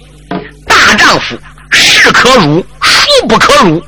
[0.66, 1.38] 大丈夫。”
[1.74, 3.82] 士可辱，孰不可辱？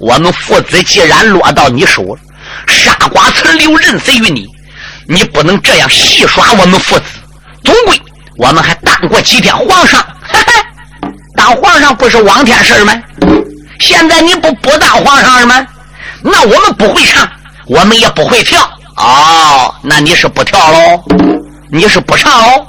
[0.00, 2.18] 我们父子既然落到你手了，
[2.66, 4.46] 杀瓜存留，任死于你，
[5.06, 7.04] 你不能这样戏耍我们父子。
[7.64, 8.00] 总归
[8.36, 10.04] 我们还当过几天皇上，
[11.36, 12.94] 当皇上不是往天事吗？
[13.78, 15.66] 现在你不不当皇上了吗？
[16.22, 17.28] 那我们不会唱，
[17.66, 18.62] 我们也不会跳。
[18.96, 21.04] 哦，那你是不跳喽？
[21.70, 22.66] 你是不唱喽？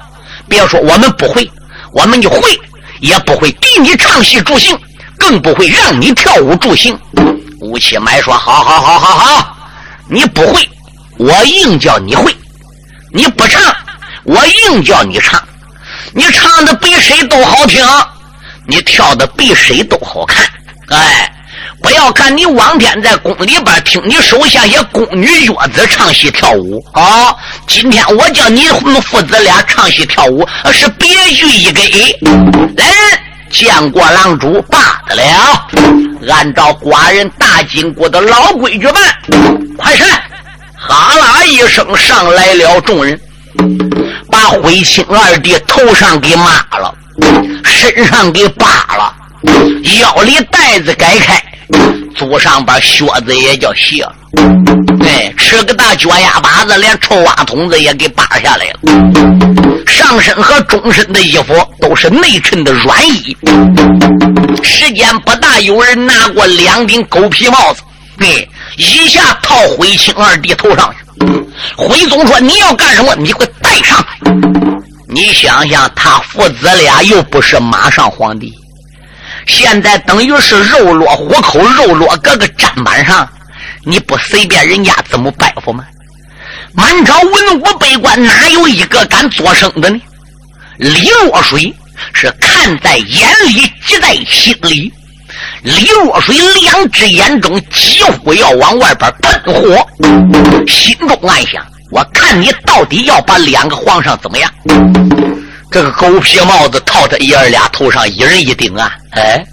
[0.47, 1.49] 别说我们不会，
[1.93, 2.59] 我们就会。
[2.99, 4.77] 也不会给你唱戏助兴，
[5.17, 6.97] 更不会让你跳舞助兴。
[7.61, 9.57] 吴七埋说：“好好好好好，
[10.09, 10.69] 你不会，
[11.17, 12.31] 我硬叫你会；
[13.13, 13.75] 你不唱，
[14.23, 15.41] 我硬叫你唱。
[16.13, 17.85] 你唱的比谁都好听，
[18.65, 20.45] 你跳的比谁都好看。
[20.89, 21.31] 哎，
[21.81, 27.35] 不要看你往天在宫里边听你手下些宫女月子唱戏跳舞啊，
[27.67, 31.81] 今天我叫你们父子俩唱戏跳舞，是别具一格。
[32.77, 35.67] 来人，见过郎主罢得了。
[36.29, 39.03] 按照寡人大金国的老规矩办。
[39.77, 40.07] 快上！
[40.75, 43.19] 哈啦一声，上来了众人，
[44.29, 46.45] 把徽钦二弟头上给抹
[46.77, 46.93] 了，
[47.63, 48.65] 身上给扒
[48.97, 49.13] 了，
[49.99, 51.41] 腰里带子改开。
[52.19, 54.13] 祖上把靴子也叫卸了，
[55.05, 59.83] 哎，吃个大脚丫巴子，连臭袜筒子也给扒下来了。
[59.87, 63.37] 上身和中身的衣服都是内衬的软衣。
[64.61, 67.81] 时间不大，有人拿过两顶狗皮帽子，
[68.17, 71.25] 哎，一下套徽钦二弟头上去。
[71.77, 73.15] 徽宗说：“你要干什么？
[73.15, 74.05] 你给我戴上。”
[75.07, 78.53] 你想想，他父子俩又不是马上皇帝。
[79.45, 83.27] 现在等于是肉落虎口，肉落各个砧板上，
[83.83, 85.83] 你不随便人家怎么摆布吗？
[86.73, 89.99] 满朝文武百官哪有一个敢作声的呢？
[90.77, 91.73] 李若水
[92.13, 94.93] 是看在眼里，急在心里。
[95.63, 99.85] 李若水两只眼中几乎要往外边喷火，
[100.67, 104.51] 心中暗想：我看你到底要把两个皇上怎么样？
[105.71, 108.91] 这个狗皮帽子套在爷儿俩头上，一人一顶啊！
[109.11, 109.45] 哎，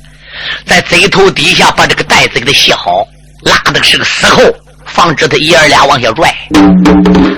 [0.65, 3.07] 在贼头底下把这个袋子给他系好，
[3.43, 4.43] 拉的是个死扣，
[4.87, 6.35] 防止他爷儿俩往下拽。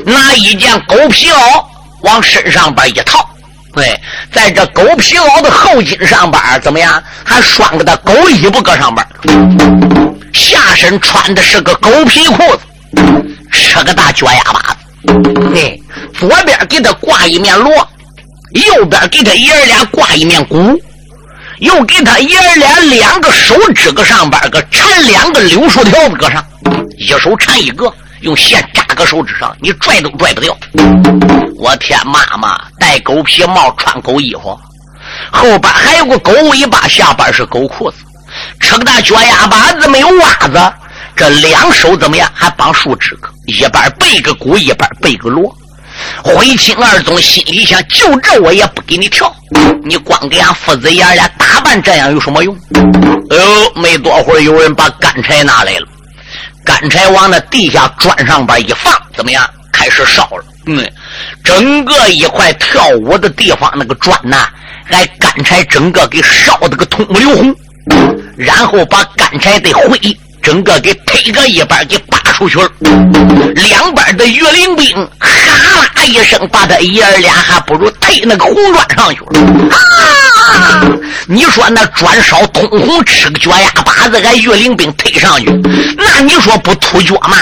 [0.06, 1.64] 拿一件狗皮袄
[2.02, 3.28] 往身上边一套，
[3.74, 4.00] 对，
[4.32, 7.02] 在这狗皮袄的后襟上边怎么样？
[7.24, 9.04] 还拴个的狗尾巴搁上边，
[10.32, 12.60] 下身穿的是个狗皮裤子，
[13.50, 15.12] 是个大脚丫巴子。
[15.52, 15.80] 对，
[16.14, 17.88] 左边给他挂一面锣，
[18.52, 20.80] 右边给他爷儿俩挂一面鼓。
[21.60, 26.44] 又给他爷儿俩两个手指个上边个缠两个柳树条子搁上，
[26.96, 30.56] 一手缠一个，用线扎个手指上，你拽都拽不掉。
[31.56, 34.56] 我天妈妈，戴狗皮帽，穿狗衣服，
[35.32, 37.96] 后边还有个狗尾巴，下边是狗裤子，
[38.60, 40.72] 扯个大脚丫把子，没有袜子。
[41.16, 42.30] 这两手怎么样？
[42.32, 45.52] 还绑树枝个，一边背个鼓，一边背个锣。
[46.22, 49.34] 徽钦二总心里想：就这我也不给你跳，
[49.84, 52.56] 你光给俺父子爷俩打扮这样有什么用？
[53.30, 55.86] 哎呦，没多会儿，有人把干柴拿来了，
[56.64, 59.48] 干柴往那地下砖上边一放，怎么样？
[59.72, 60.44] 开始烧了。
[60.66, 60.86] 嗯，
[61.44, 64.48] 整个一块跳舞的地方，那个砖呐，
[64.90, 67.54] 挨干柴整个给烧的个通不流红，
[68.36, 69.98] 然后把干柴的灰。
[70.48, 72.66] 整个给推个一半，给扒出去了。
[73.68, 75.28] 两边的岳灵兵哈
[75.94, 79.40] 啦一声，把他爷儿俩还不如推那个红砖上去了。
[79.70, 80.86] 啊！
[81.26, 85.50] 你说那砖烧通红，吃个脚丫把子，俺岳灵兵推上去，
[85.98, 87.36] 那你说不秃脚吗？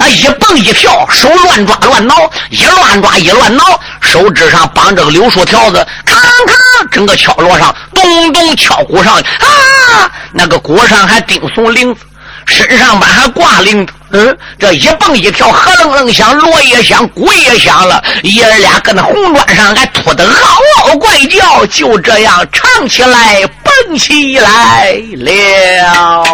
[0.00, 0.08] 啊！
[0.08, 2.14] 一蹦一跳，手乱抓乱挠，
[2.48, 9.28] 一乱抓一乱挠，手指上绑着个柳树条子，咔咔，整个敲锣上，咚咚敲鼓上去。
[9.44, 10.10] 啊！
[10.32, 12.00] 那个鼓上还钉松铃子。
[12.46, 26.24] 身上边还挂铃子，嗯，这一蹦一跳，呵楞楞响，锣也响，鼓也响了，爷儿俩搁那红砖上还吐的嗷嗷怪叫，就这样唱起来，蹦起来了。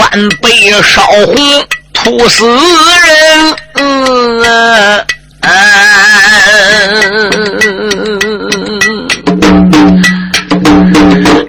[0.00, 1.36] 砖被烧红，
[1.92, 2.56] 吐死人。
[3.74, 4.40] 嗯
[5.42, 5.50] 啊，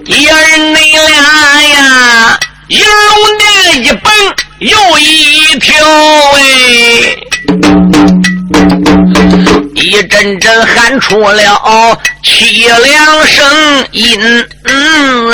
[0.04, 2.38] 爷儿你俩呀，
[2.68, 4.12] 一龙殿一蹦
[4.58, 5.72] 又一跳
[6.34, 6.40] 哎，
[9.76, 14.46] 一阵阵喊出了凄凉声音。
[14.64, 15.32] 嗯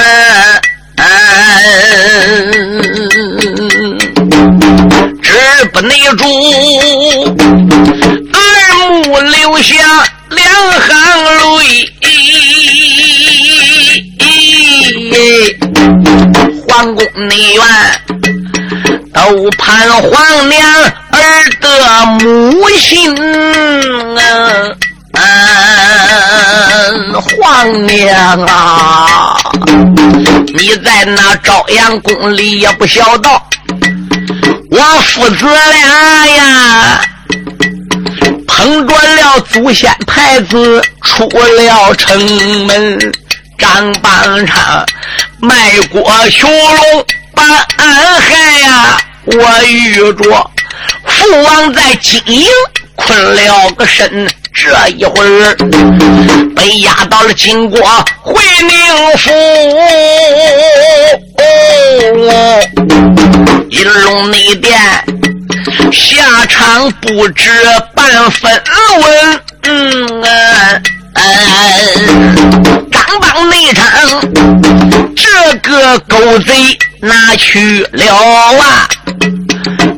[5.22, 5.30] 只
[5.72, 6.24] 不内住，
[8.32, 8.38] 二
[9.04, 9.74] 目流下
[10.30, 10.44] 两
[10.80, 10.96] 行
[15.10, 15.56] 泪。
[16.66, 17.62] 皇宫内院
[19.12, 20.60] 都盼皇娘
[21.10, 21.16] 儿
[21.60, 21.66] 的
[22.20, 23.14] 母亲
[24.16, 24.20] 啊！
[27.20, 29.36] 皇娘啊，
[30.54, 33.28] 你在那朝阳宫里也不晓得，
[34.70, 37.00] 我父子俩呀，
[38.46, 42.18] 捧着了祖先牌子出了城
[42.66, 43.12] 门，
[43.58, 44.86] 张邦昌
[45.40, 47.04] 卖国求荣
[47.34, 47.42] 把
[47.76, 50.50] 俺害呀，我遇着
[51.04, 52.46] 父王在金营
[52.94, 54.28] 困了个身。
[54.60, 55.54] 这一会儿
[56.56, 57.80] 被押到了金国
[58.20, 59.30] 回宁府，
[63.70, 64.76] 银龙内殿
[65.92, 67.48] 下场不知
[67.94, 68.50] 半分
[69.00, 69.40] 文。
[69.62, 70.82] 嗯啊，
[72.90, 74.20] 刚帮内场
[75.14, 78.88] 这个狗贼拿去了啊，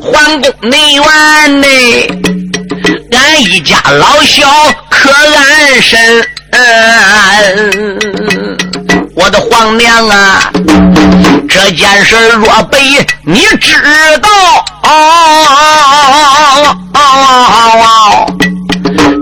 [0.02, 2.39] 皇宫内院内。
[3.12, 4.46] 俺一家老小
[4.88, 6.24] 可安身，
[9.14, 10.52] 我的皇娘啊，
[11.48, 12.78] 这件事若被
[13.24, 13.72] 你知
[14.20, 14.28] 道，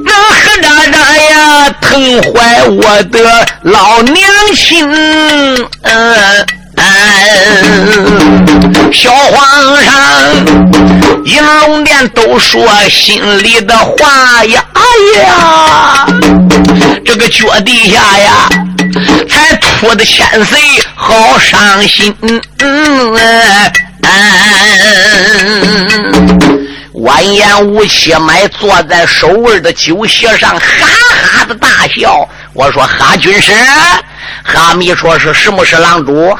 [0.04, 4.88] 那何渣渣呀，疼坏我的老娘亲。
[8.92, 9.92] 小皇上，
[11.24, 14.64] 银龙殿都说心里的话呀！
[14.74, 14.82] 哎
[15.22, 16.06] 呀，
[17.04, 18.48] 这个脚底下呀，
[19.28, 20.58] 才吐的千岁，
[20.94, 22.14] 好伤心。
[22.58, 23.16] 嗯
[27.02, 30.86] 完颜无期埋坐在首位的酒席上，哈
[31.32, 32.28] 哈的大笑。
[32.54, 33.52] 我说：“哈军师。”
[34.42, 36.36] 哈密说：“是什么是郎主？”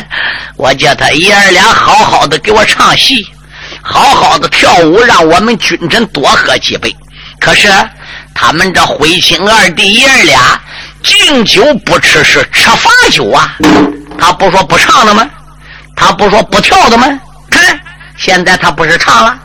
[0.56, 3.24] 我叫他爷儿俩好好的给我唱戏，
[3.80, 6.94] 好好的跳舞，让我们君臣多喝几杯。
[7.38, 7.68] 可是
[8.34, 10.60] 他们这徽钦二弟爷儿俩
[11.04, 13.54] 敬酒不吃，是吃罚酒啊！
[14.18, 15.24] 他不说不唱的吗？
[15.94, 17.06] 他不说不跳的吗？
[17.48, 17.78] 看，
[18.16, 19.38] 现在他不是唱了，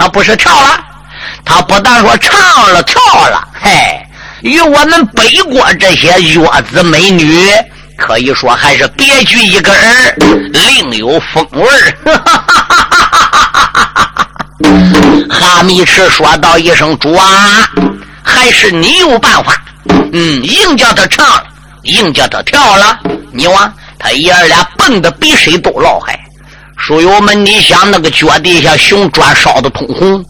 [0.00, 0.82] 他不是跳了，
[1.44, 2.98] 他不但说唱了跳
[3.28, 3.70] 了，嘿，
[4.40, 6.40] 与我们北国这些月
[6.72, 7.46] 子美女。
[7.98, 9.70] 可以说还是别具一格，
[10.54, 11.94] 另有风味儿。
[15.28, 17.68] 哈密赤说道一声：“主啊，
[18.22, 19.54] 还是你有办法。
[20.14, 21.44] 嗯，硬叫他唱，
[21.82, 22.98] 硬叫他跳了。
[23.32, 26.18] 你望他爷儿俩蹦的比谁都老嗨。
[26.80, 30.24] 书友们，你想那个脚底下熊砖烧的通红，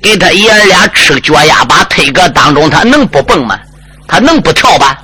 [0.00, 3.58] 给他爷俩吃脚丫把腿搁当中，他能不蹦吗？
[4.08, 4.98] 他能不跳吧？”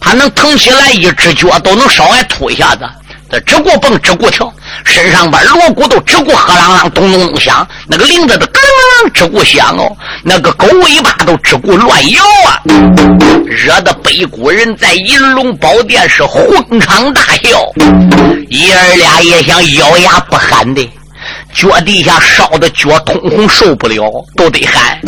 [0.00, 2.88] 他能腾起来一只脚，都能稍微吐一下子。
[3.30, 4.52] 他只顾蹦，只顾跳，
[4.84, 12.60] 身上边锣鼓都只顾喝啷啷咚咚咚响，那个铃子都咯啷啷只顾响哦，那个狗尾巴都只顾乱摇啊，
[13.46, 17.60] 惹得北国人在银龙宝殿是哄堂大笑。
[18.48, 20.90] 爷儿俩也想咬牙不喊的。
[21.54, 24.98] 脚底下烧的脚通红，受不了，都得喊。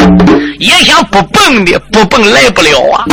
[0.59, 3.05] 也想不蹦的，不蹦来不了啊！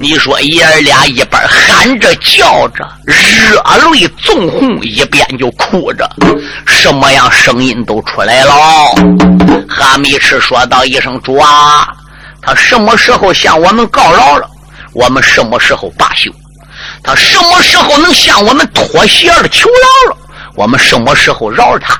[0.00, 6.08] 你说爷儿俩一边喊着叫着，热泪纵横，一边就哭着，
[6.66, 8.54] 什么样声音都出来了。
[9.68, 11.88] 哈密赤说道一声：“主啊，
[12.40, 14.48] 他什么时候向我们告饶了？
[14.94, 16.30] 我们什么时候罢休？
[17.02, 20.16] 他什么时候能向我们脱鞋了求饶了？
[20.54, 21.98] 我们什么时候饶了他？”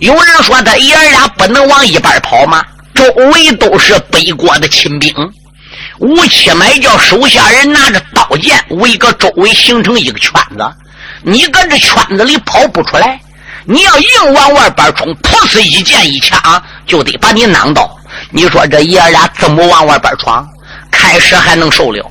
[0.00, 2.62] 有人说他爷儿俩不能往一边跑吗？
[2.94, 5.14] 周围都是北国的亲兵，
[5.98, 10.70] 吴七买叫手下人拿着刀剑围个周围，形成一个圈子。
[11.22, 13.18] 你搁这圈子里跑不出来，
[13.64, 17.96] 你要硬往外边冲，噗呲一剑一枪就得把你囊到。
[18.30, 20.46] 你说这爷儿俩怎么往外边闯？
[20.90, 22.10] 开始还能受了，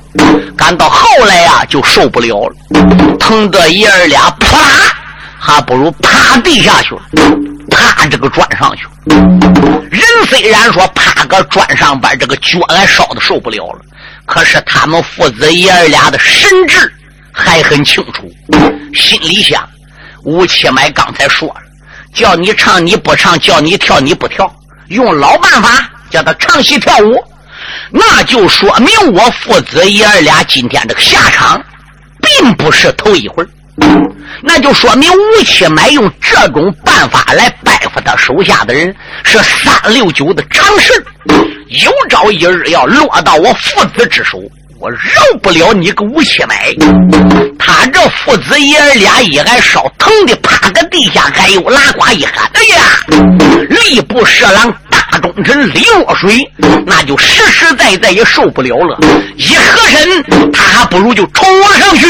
[0.56, 4.96] 赶到后来呀就受不了了，疼得爷儿俩扑啦。
[5.42, 6.94] 还不如趴地下去，
[7.70, 8.86] 趴这个砖上去。
[9.90, 13.80] 人虽然说趴个砖上边，这个脚俺烧的受不了了，
[14.26, 16.92] 可是他们父子爷儿俩的神智
[17.32, 18.30] 还很清楚，
[18.94, 19.66] 心里想：
[20.24, 21.62] 吴七买刚才说了，
[22.14, 24.54] 叫你唱你不唱，叫你跳你不跳，
[24.88, 27.24] 用老办法叫他唱戏跳舞，
[27.90, 31.60] 那就说明我父子爷儿俩今天这个下场，
[32.20, 33.42] 并不是头一回。
[34.42, 41.04] 那就说明吴七买用这种办法来拜服他手下的人是三六九的常事，
[41.84, 44.40] 有朝一日要落到我父子之手，
[44.78, 44.98] 我饶
[45.42, 46.74] 不了你个吴七买。
[47.58, 53.00] 他这父子爷俩一挨烧，疼的趴个地下，还有拉呱一喊，哎呀，
[53.68, 56.50] 吏部侍郎大忠臣李若水，
[56.86, 58.98] 那就实实在在也受不了了，
[59.36, 62.06] 一合身，他还不如就冲上去。